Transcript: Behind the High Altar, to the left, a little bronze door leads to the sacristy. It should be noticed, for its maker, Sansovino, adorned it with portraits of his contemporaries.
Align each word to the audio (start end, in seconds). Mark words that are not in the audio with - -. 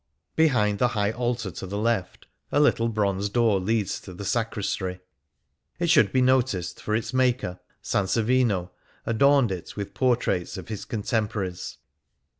Behind 0.35 0.79
the 0.79 0.87
High 0.97 1.11
Altar, 1.11 1.51
to 1.51 1.67
the 1.67 1.77
left, 1.77 2.25
a 2.51 2.59
little 2.59 2.87
bronze 2.87 3.29
door 3.29 3.59
leads 3.59 3.99
to 4.01 4.15
the 4.15 4.25
sacristy. 4.25 4.97
It 5.77 5.91
should 5.91 6.11
be 6.11 6.23
noticed, 6.23 6.81
for 6.81 6.95
its 6.95 7.13
maker, 7.13 7.59
Sansovino, 7.83 8.71
adorned 9.05 9.51
it 9.51 9.75
with 9.77 9.93
portraits 9.93 10.57
of 10.57 10.69
his 10.69 10.85
contemporaries. 10.85 11.77